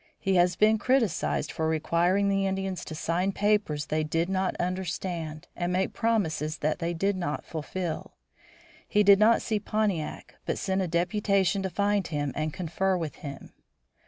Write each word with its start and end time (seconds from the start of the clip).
He 0.19 0.33
has 0.33 0.55
been 0.55 0.79
criticised 0.79 1.51
for 1.51 1.67
requiring 1.67 2.27
the 2.27 2.47
Indians 2.47 2.83
to 2.85 2.95
sign 2.95 3.33
papers 3.33 3.85
they 3.85 4.03
did 4.03 4.29
not 4.29 4.55
understand 4.55 5.47
and 5.55 5.71
make 5.71 5.93
promises 5.93 6.57
that 6.57 6.79
they 6.79 6.95
did 6.95 7.15
not 7.15 7.45
fulfill. 7.45 8.15
He 8.87 9.03
did 9.03 9.19
not 9.19 9.43
see 9.43 9.59
Pontiac, 9.59 10.33
but 10.47 10.57
sent 10.57 10.81
a 10.81 10.87
deputation 10.87 11.61
to 11.61 11.69
find 11.69 12.07
him 12.07 12.31
and 12.35 12.51
confer 12.51 12.97
with 12.97 13.17
him. 13.17 13.53